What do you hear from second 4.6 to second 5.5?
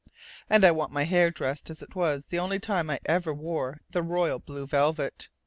velvet.